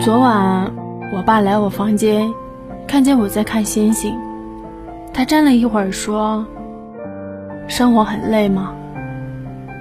[0.00, 0.72] 昨晚
[1.12, 2.32] 我爸来我房间，
[2.86, 4.14] 看见我在看星星，
[5.12, 6.46] 他站了一会儿说
[7.68, 8.72] ：“生活很累吗？”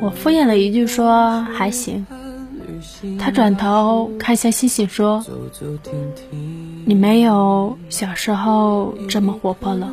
[0.00, 2.06] 我敷衍了一句说：“还行。”
[3.20, 5.22] 他转头看向星星说
[6.86, 9.92] ：“你没有小时候这么活泼了。”，